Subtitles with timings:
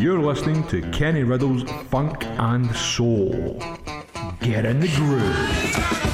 [0.00, 3.62] You're listening to Kenny Riddell's Funk and Soul.
[4.40, 6.09] Get in the groove.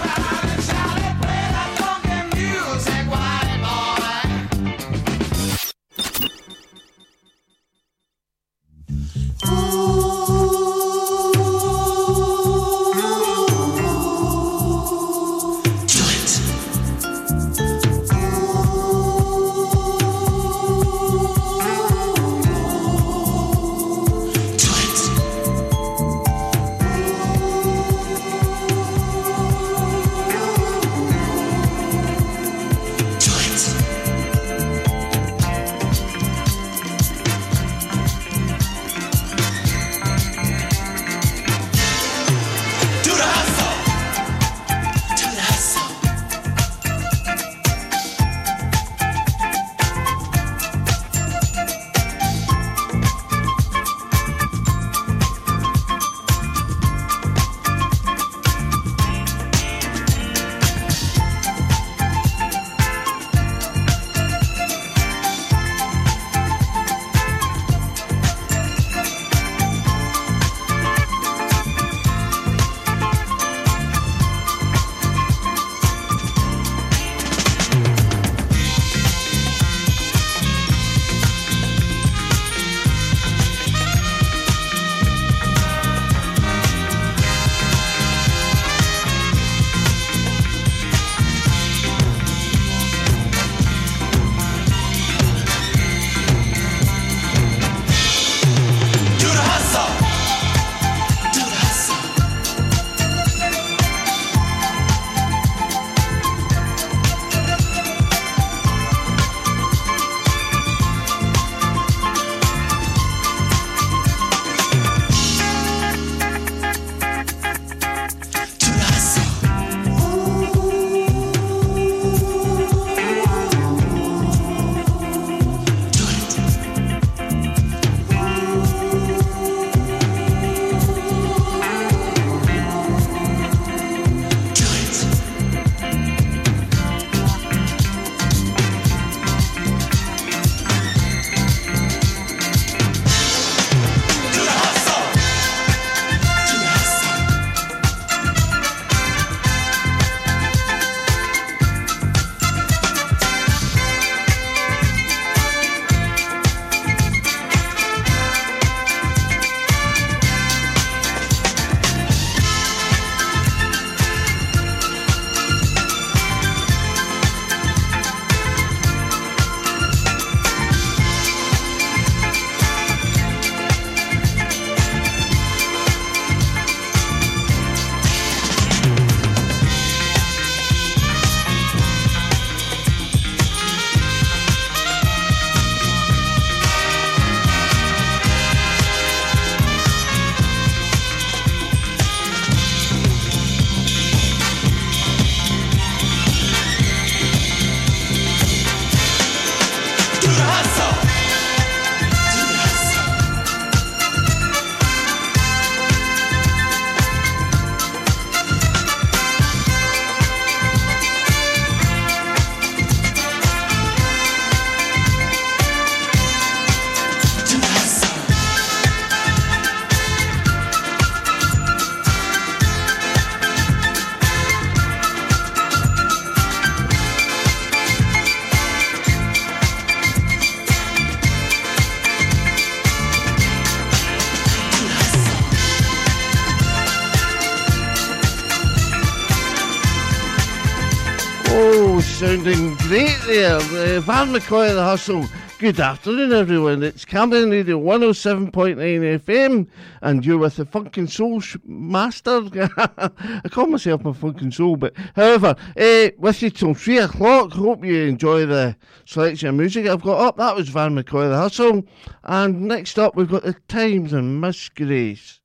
[242.36, 243.56] Sounding great there.
[243.56, 245.24] Uh, Van McCoy, the hustle.
[245.58, 246.82] Good afternoon, everyone.
[246.82, 249.66] It's Camglen Radio 107.9 FM,
[250.02, 252.42] and you're with the Funkin' Soul sh- Master.
[252.76, 257.52] I call myself a Funkin' Soul, but however, uh, with you till 3 o'clock.
[257.52, 260.36] Hope you enjoy the selection of music I've got up.
[260.36, 261.86] That was Van McCoy, the hustle.
[262.24, 265.40] And next up, we've got the Tymes and Miss Grace.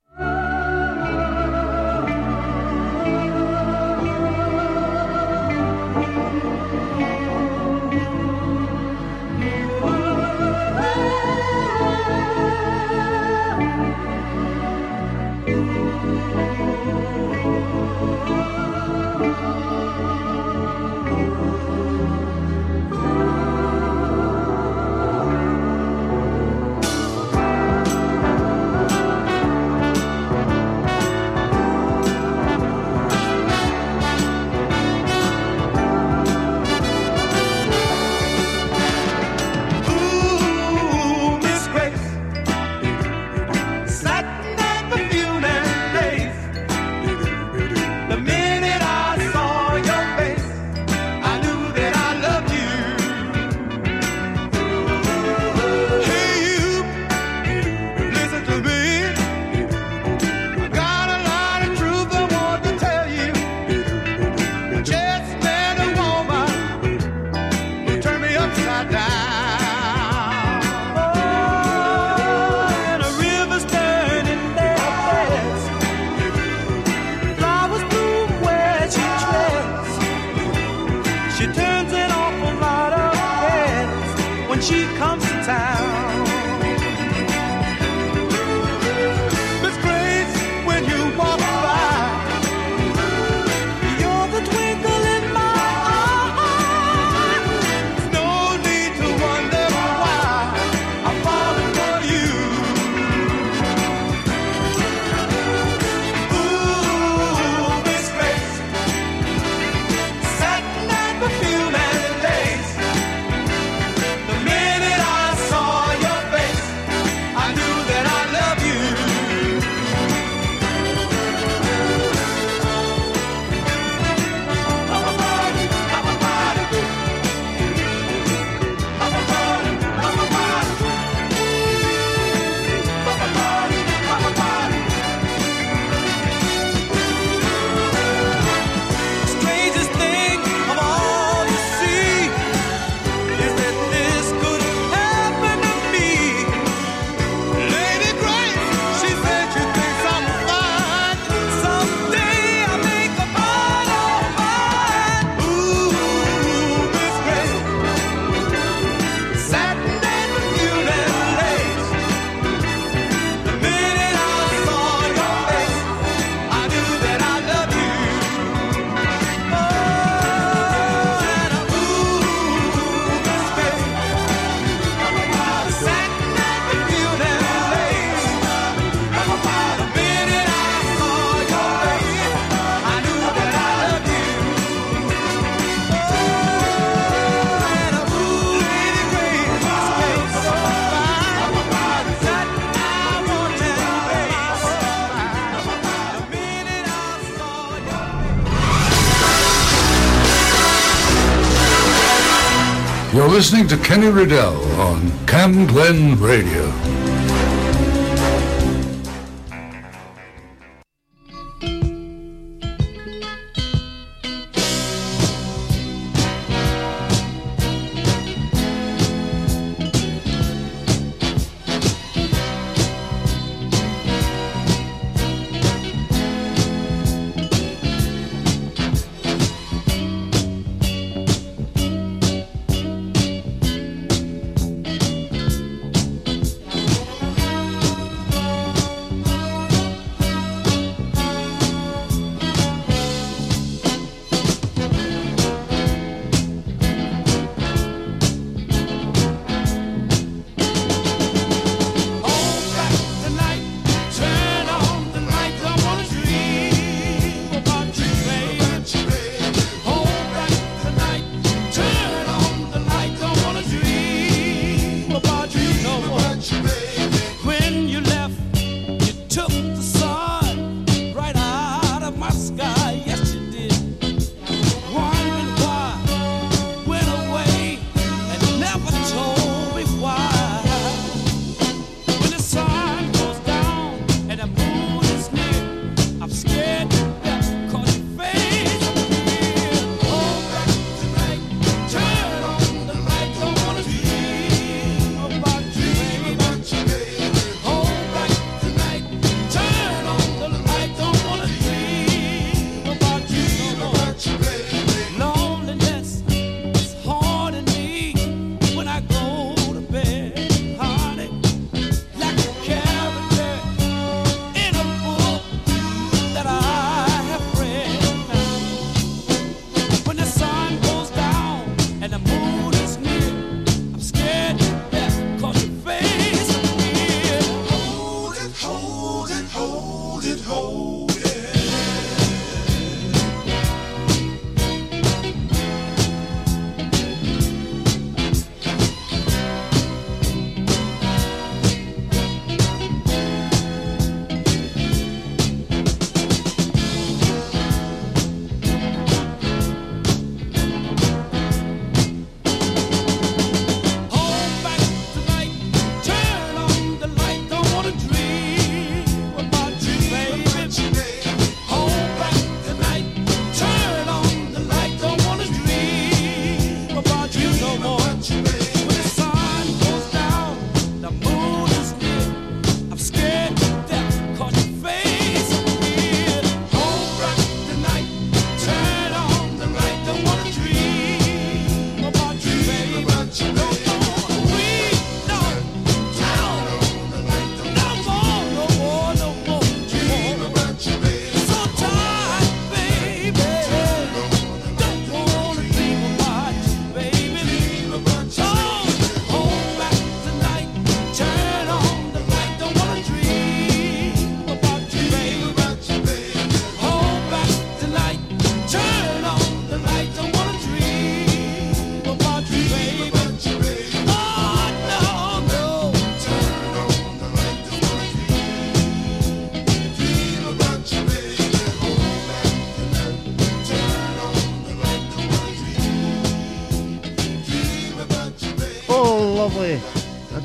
[203.32, 207.01] Listening to Kenny Riddell on Camglen Radio.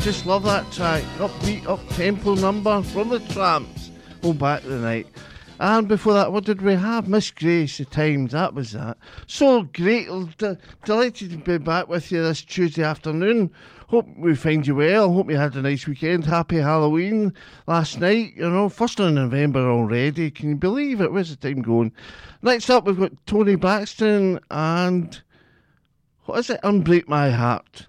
[0.08, 1.04] Just love that track.
[1.18, 3.90] Upbeat, up tempo number from the Trammps.
[4.22, 5.06] Hold back the night.
[5.60, 7.10] And before that, what did we have?
[7.10, 8.98] Miss Grace, the Tymes, that was that.
[9.28, 13.52] So great, d- delighted to be back with you this Tuesday afternoon.
[13.88, 15.12] Hope we find you well.
[15.12, 16.24] Hope you had a nice weekend.
[16.24, 17.34] Happy Halloween
[17.68, 18.32] last night.
[18.38, 20.32] You know, first of November already.
[20.32, 21.12] Can you believe it?
[21.12, 21.92] Where's the time going?
[22.42, 25.22] Next up, we've got Toni Braxton and
[26.24, 26.62] what is it?
[26.64, 27.88] Unbreak My Heart.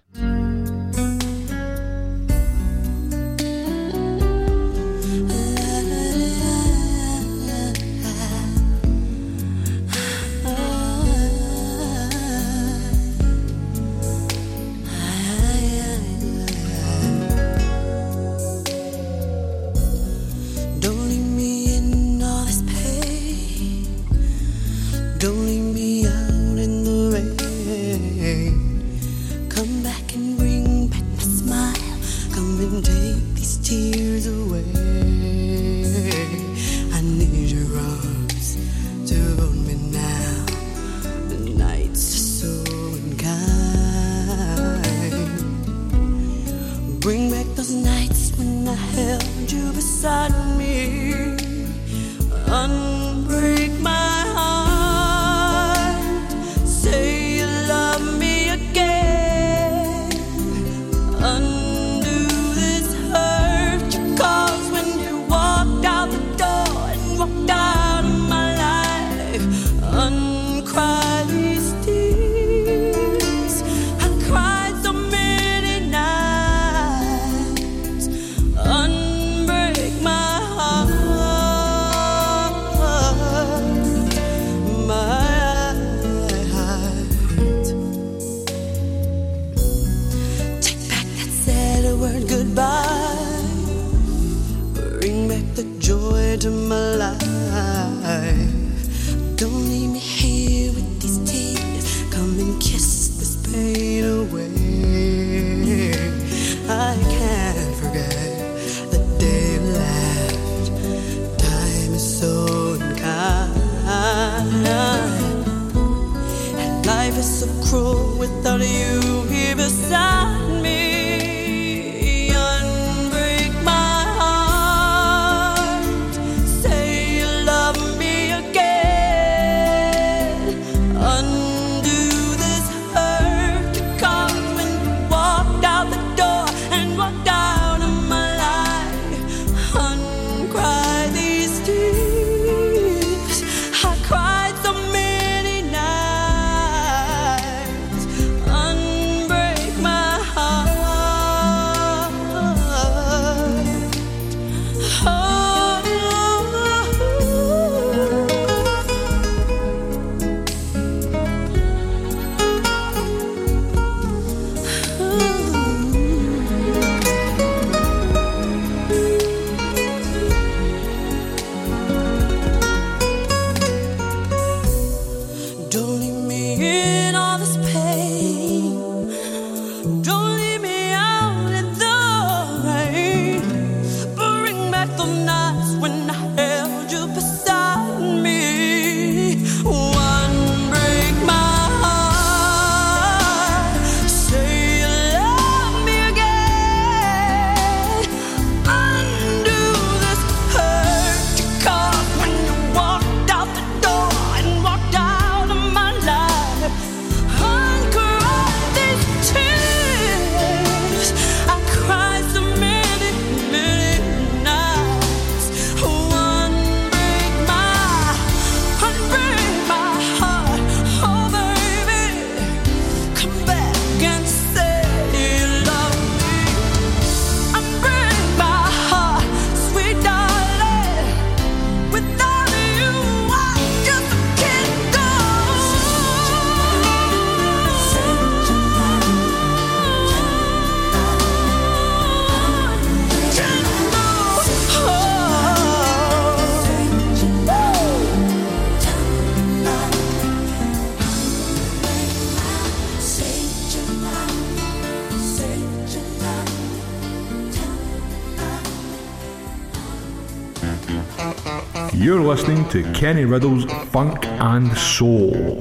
[262.71, 265.61] to Kenny Riddell's Funk and Soul.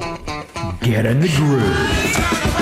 [0.82, 2.57] Get in the groove.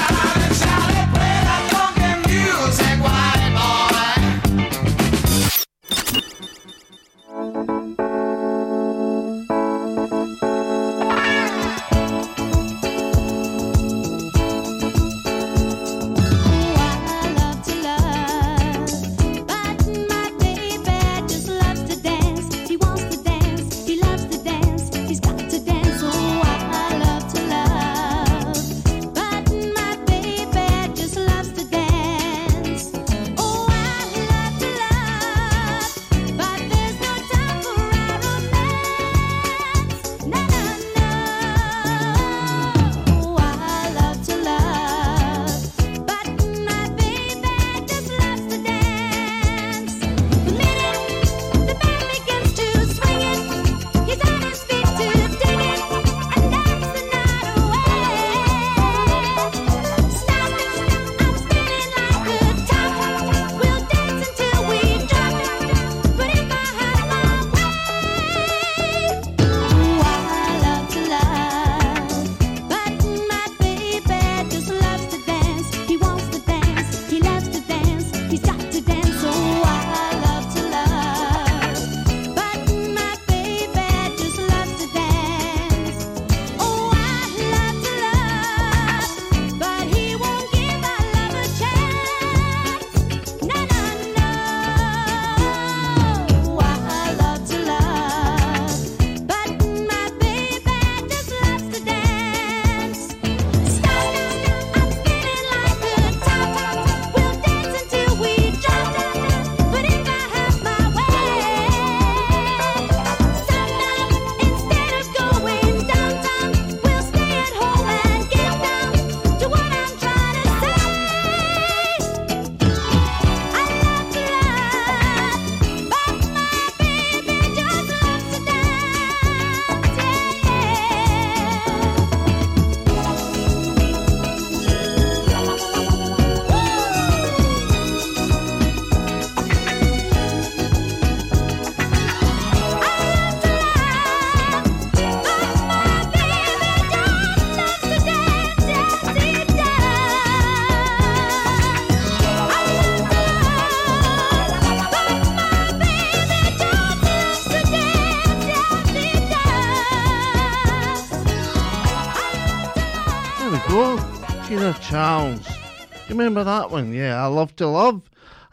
[166.18, 166.94] remember that one?
[166.94, 168.02] Yeah, I Love to Love.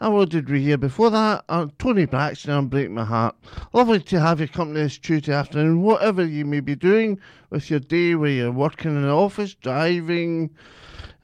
[0.01, 1.45] And what did we hear before that?
[1.47, 3.35] Uh, Toni Braxton and Break My Heart.
[3.71, 7.17] Lovely to have your company this Tuesday afternoon, whatever you may be doing
[7.51, 10.49] with your day, where you're working in the office, driving.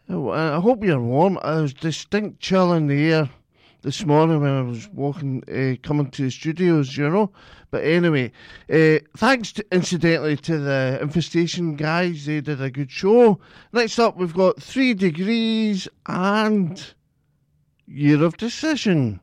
[0.09, 1.37] Uh, I hope you're warm.
[1.43, 3.29] There's distinct chill in the air
[3.81, 7.31] this morning when I was walking, uh, coming to the studios, you know.
[7.71, 8.31] But anyway,
[8.71, 13.39] uh, thanks to, incidentally to the Infestation guys, they did a good show.
[13.71, 16.93] Next up, we've got Three Degrees and
[17.85, 19.19] Year of Decision.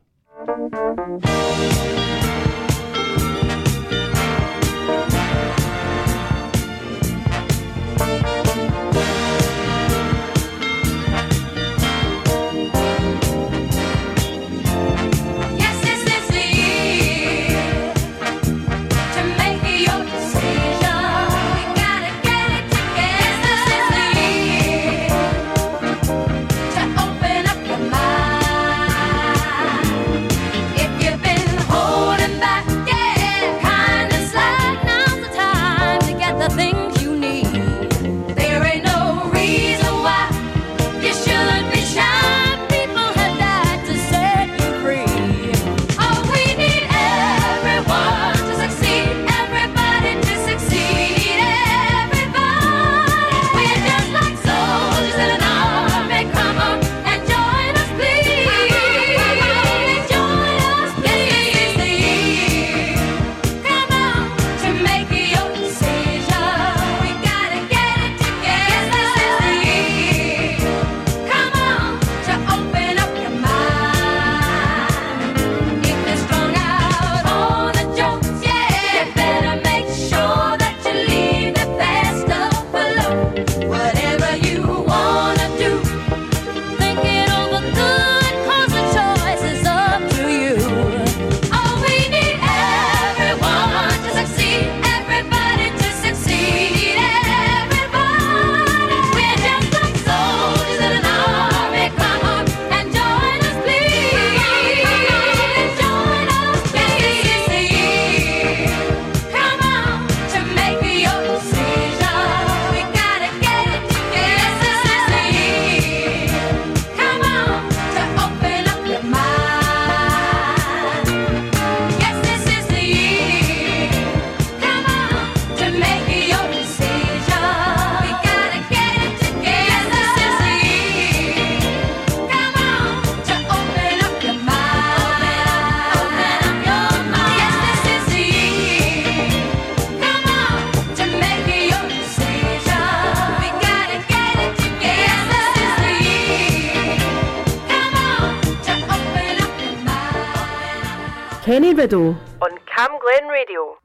[151.77, 153.77] Belbedo und Cam Glen Radio.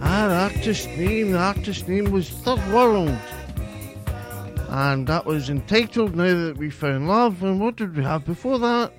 [0.00, 0.66] I like
[0.98, 3.16] name, the artist's name was Third World.
[4.68, 7.42] And that was entitled Now That We Found Love.
[7.42, 8.92] And what did we have before that?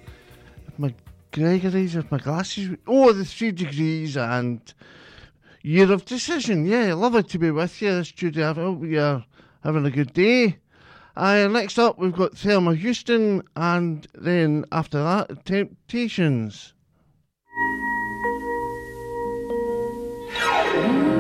[0.78, 0.94] My
[1.32, 2.76] Gregory's with my glasses.
[2.88, 4.62] Oh, the three degrees and
[5.62, 6.66] Year of Decision.
[6.66, 8.44] Yeah, lovely to be with you this Judy.
[8.44, 9.24] I hope you're
[9.64, 10.58] having a good day.
[11.16, 16.74] Uh, next up, we've got Thelma Houston, and then after that, Temptations.
[20.48, 21.17] Música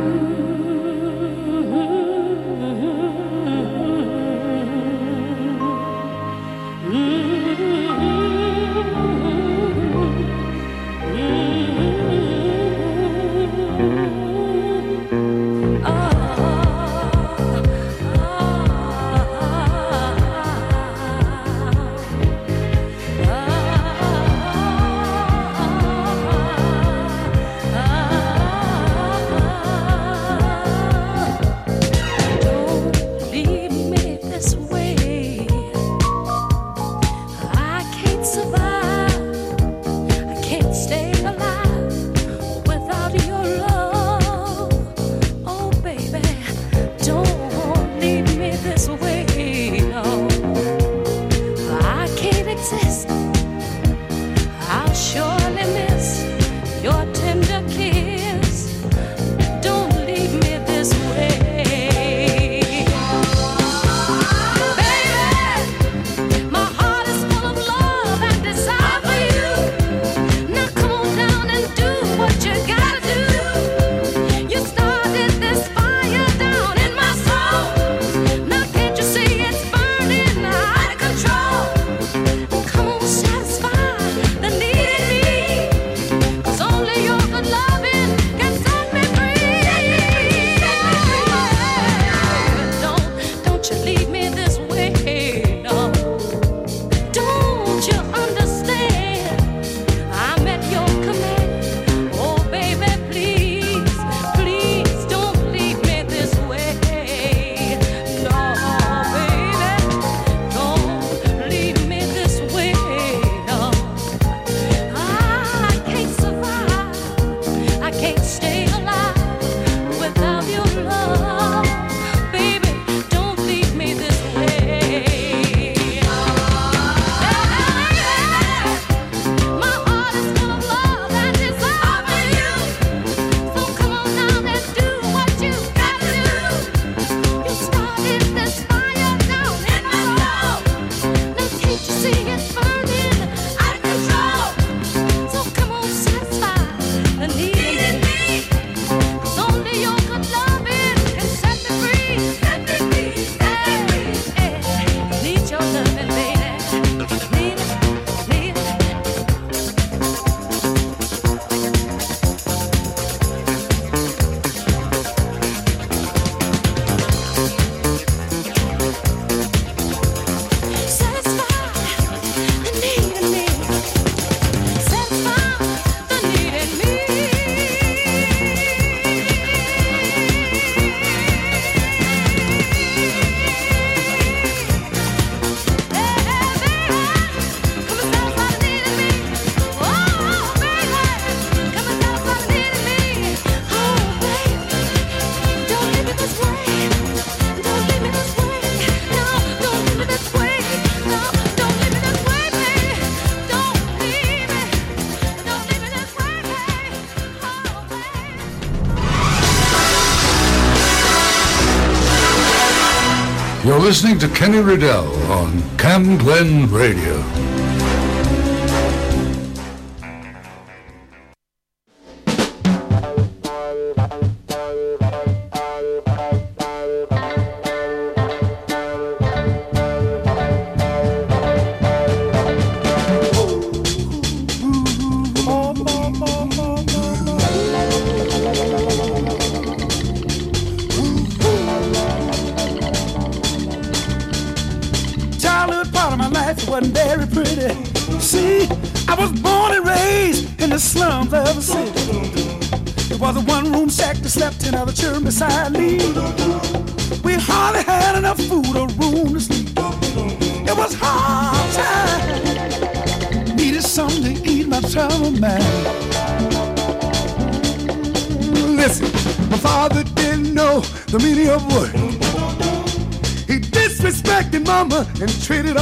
[213.77, 217.56] You're listening to Kenny Riddell on Camglen Radio.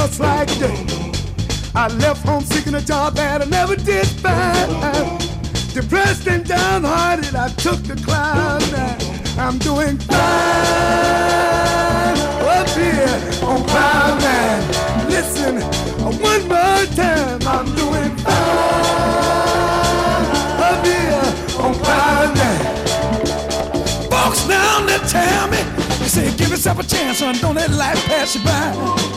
[0.06, 0.70] Us like dirt.
[1.74, 5.20] I left home seeking a job that I never did find.
[5.74, 8.62] Depressed and downhearted, I took the climb.
[9.38, 10.16] I'm doing fine
[12.54, 13.16] up here
[13.50, 14.62] on cloud nine.
[15.10, 15.54] Listen,
[16.22, 18.36] one more time, I'm doing fine
[20.68, 21.26] up here
[21.64, 22.64] on cloud nine.
[24.10, 25.62] Folks down there tell me,
[25.98, 29.16] they say, give yourself a chance, son, don't let life pass you by.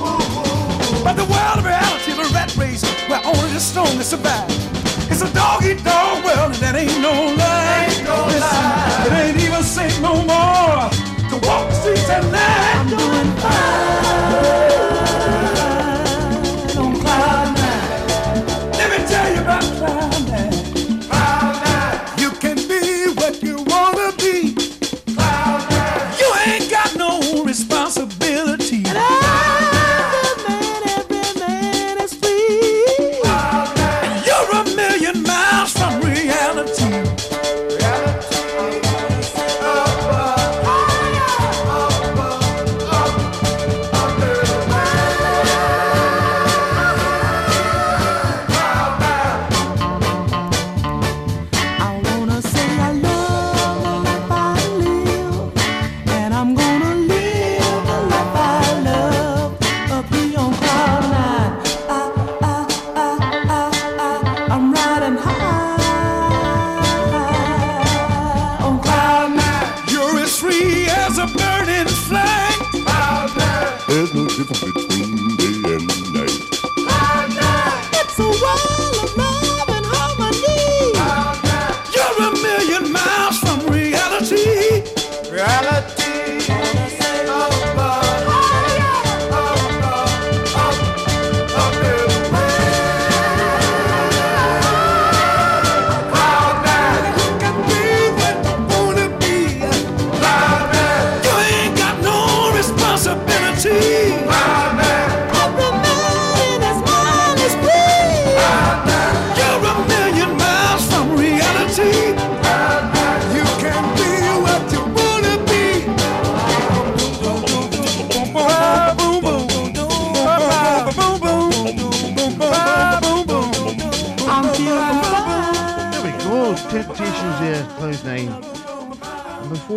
[1.03, 4.49] But the world of reality, the rat race, where only the strongest survive.
[5.09, 7.87] It's a dog eat dog world, and that ain't no lie.
[8.27, 10.89] Listen, it ain't even safe no more
[11.29, 12.78] to walk the streets at night.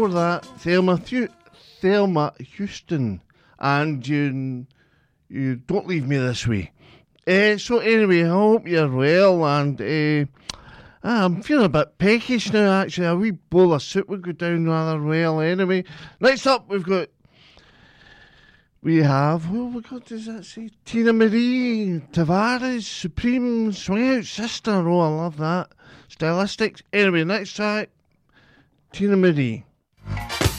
[0.03, 0.99] Before that, Thelma,
[1.81, 3.23] Thelma Houston,
[3.61, 4.67] and you,
[5.29, 6.73] you don't leave me this way.
[7.25, 10.27] Uh, so anyway, I hope you're well, and uh,
[11.05, 12.81] I'm feeling a bit peckish now.
[12.81, 15.41] Actually, a wee bowl of soup would go down rather well.
[15.41, 15.85] Anyway,
[16.19, 17.09] next up we've got.
[18.83, 20.71] We have, well, we got, does that say?
[20.85, 24.73] Teena Marie Tavares, Supreme Swing Out Sister.
[24.73, 25.69] Oh, I love that.
[26.11, 26.83] Stylistics.
[26.93, 27.91] Anyway, next track,
[28.93, 29.65] Teena Marie.
[30.09, 30.52] There's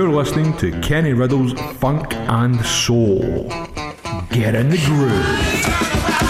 [0.00, 3.50] You're listening to Kenny Riddell's Funk and Soul.
[4.30, 6.29] Get in the groove.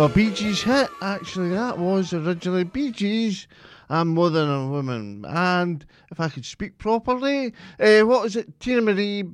[0.00, 3.46] Well, Bee Gees hit, actually, that was originally Bee Gees.
[3.90, 5.26] I'm more than a woman.
[5.28, 8.58] And if I could speak properly, uh, what is it?
[8.60, 9.24] Teena Marie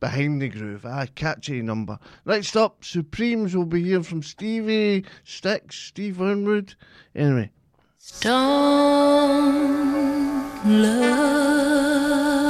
[0.00, 0.86] Behind the Groove.
[0.86, 1.98] A catchy number.
[2.24, 6.74] Next up, Supremes will be here from Stevie Sticks, Steve Winwood.
[7.14, 7.50] Anyway.
[8.22, 8.40] Don't
[10.64, 12.45] love.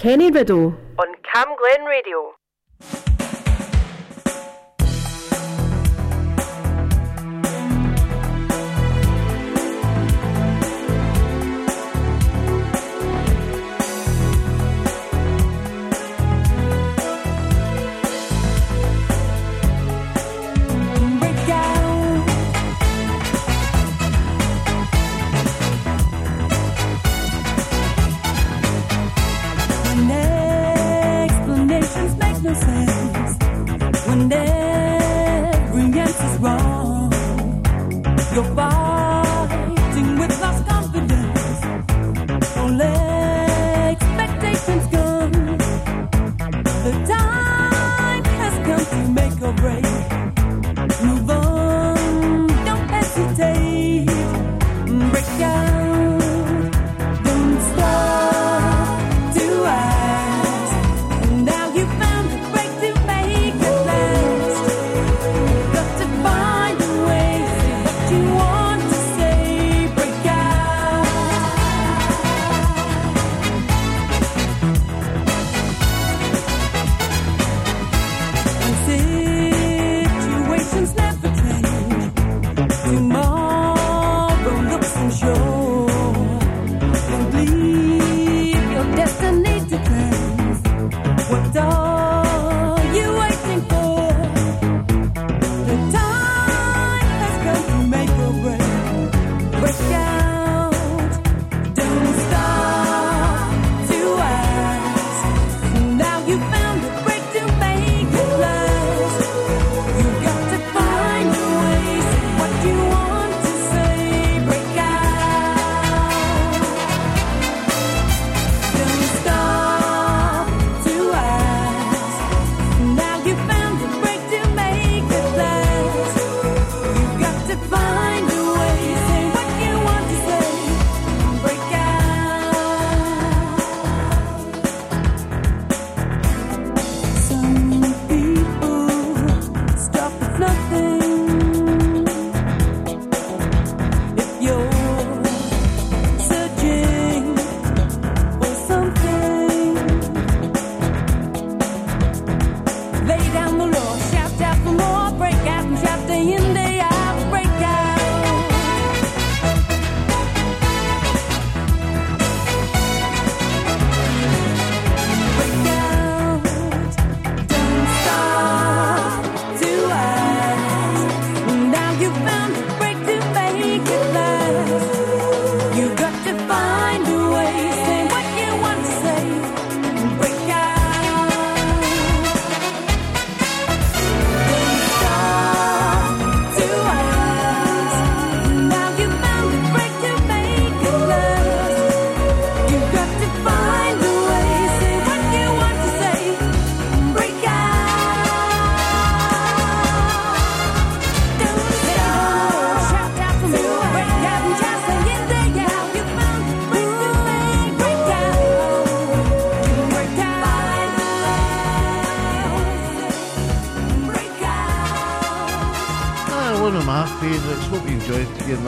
[0.00, 2.39] Kenny Riddell on Cam Glen Radio.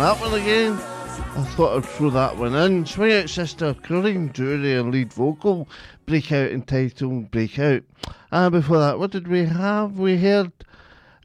[0.03, 0.73] that one again.
[0.73, 2.85] I thought I'd throw that one in.
[2.85, 5.69] Swing Out Sister, Corinne Drewery and lead vocal,
[6.07, 7.85] Breakout entitled Breakout.
[8.33, 10.01] And before that, what did we have?
[10.01, 10.51] We heard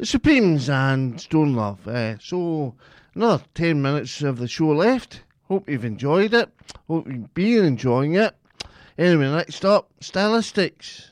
[0.04, 1.88] Supremes and Stone Love.
[1.88, 2.76] Uh, so,
[3.16, 5.24] another 10 minutes of the show left.
[5.48, 6.52] Hope you've enjoyed it.
[6.88, 8.36] Hope you've been enjoying it.
[8.96, 11.10] Anyway, next up, Stylistics.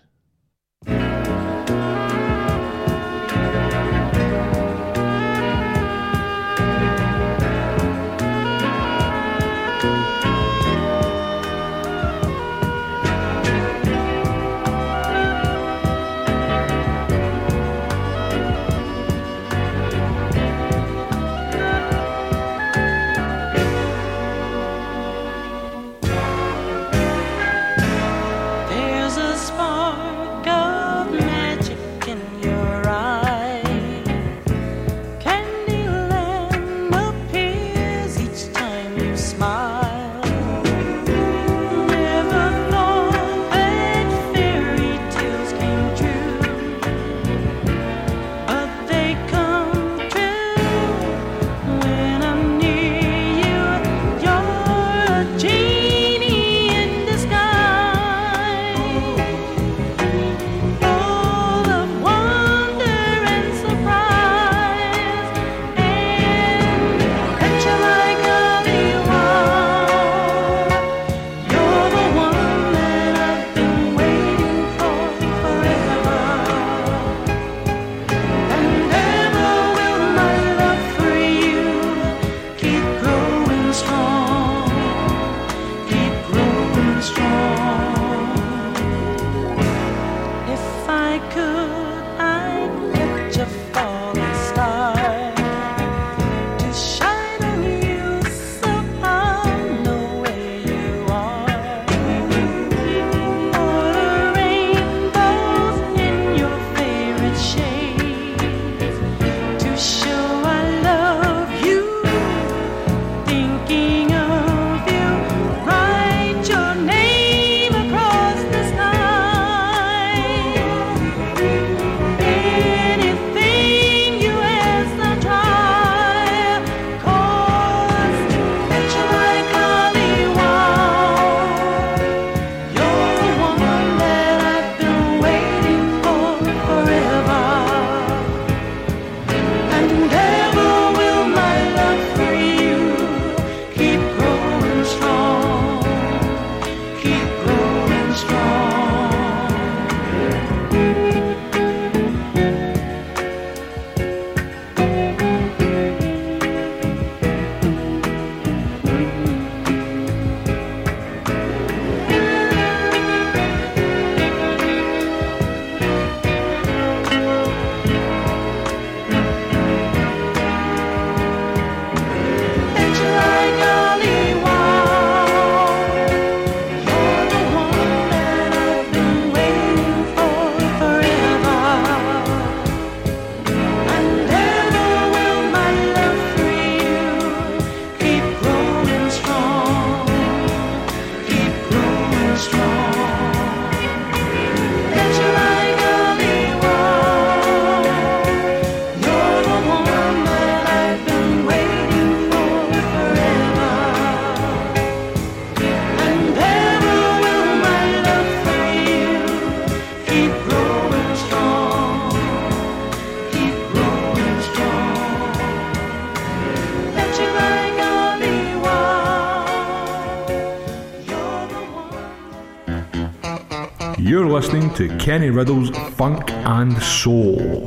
[224.36, 227.64] Listening to Kenny Riddell's Funk and Soul.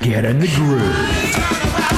[0.00, 1.97] Get in the groove.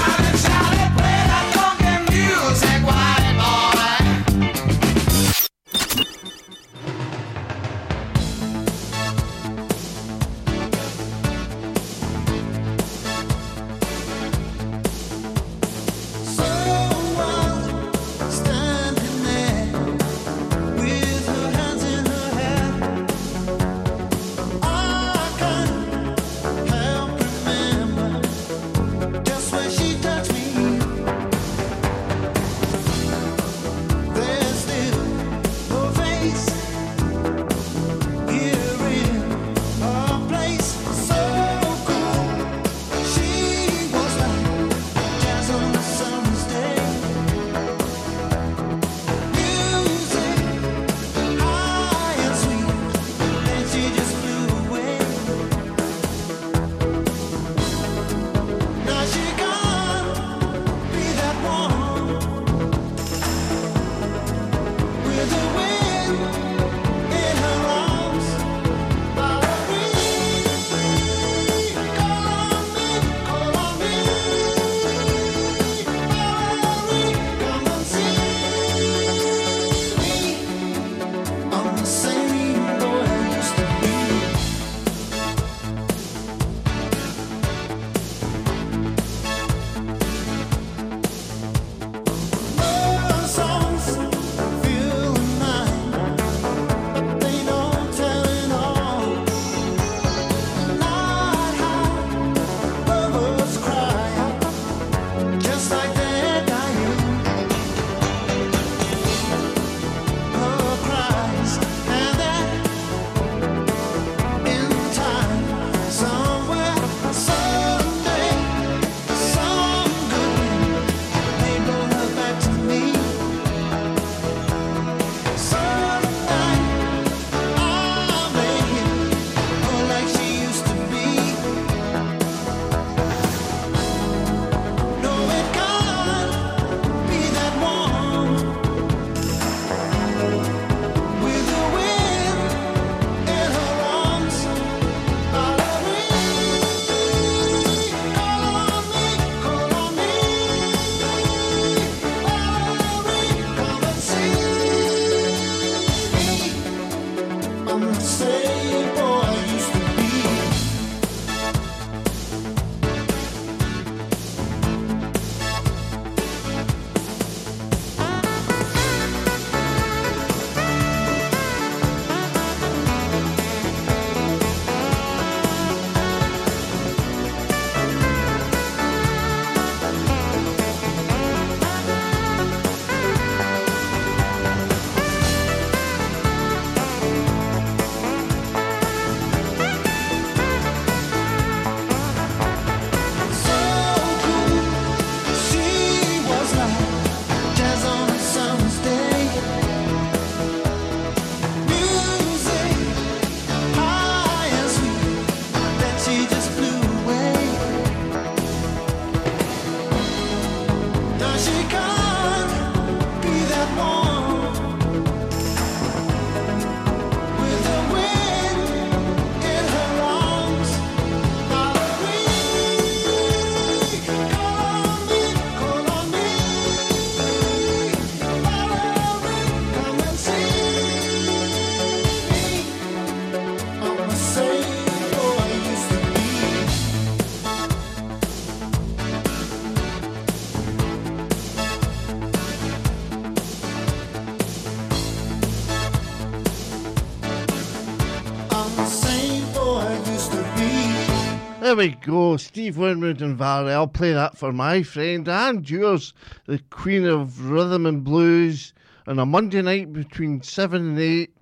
[252.00, 253.72] Go, Steve Winwood and Valerie.
[253.72, 256.14] I'll play that for my friend and yours,
[256.46, 258.72] the Queen of Rhythm and Blues,
[259.06, 261.36] on a Monday night between seven and eight.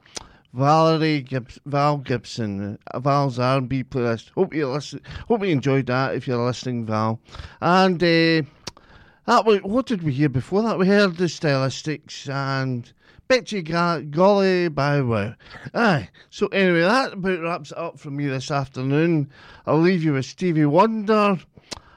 [0.54, 4.30] Valerie Gibbs, Val Gibson, Val's R&B playlist.
[4.30, 5.00] Hope you listen.
[5.28, 6.14] Hope you enjoyed that.
[6.14, 7.20] If you're listening, Val,
[7.60, 8.42] and uh,
[9.26, 10.78] that what did we hear before that?
[10.78, 12.90] We heard the Stylistics and
[13.28, 15.34] Betty Ga- Golly by Bow
[15.74, 16.08] Aye.
[16.30, 19.30] So anyway, that about wraps it up from me this afternoon.
[19.66, 21.38] I'll leave you with Stevie Wonder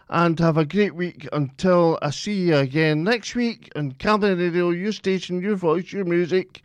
[0.09, 4.71] and have a great week until I see you again next week on Camglen Radio,
[4.71, 6.61] your station, your voice, your music.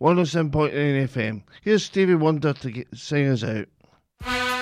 [0.00, 1.42] 107.9 FM.
[1.62, 4.59] Here's Stevie Wonder to get, sing us out.